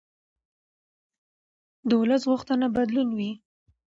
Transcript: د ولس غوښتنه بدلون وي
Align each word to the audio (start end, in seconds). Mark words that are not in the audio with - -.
د 1.87 1.89
ولس 2.01 2.23
غوښتنه 2.31 2.65
بدلون 2.75 3.09
وي 3.17 3.31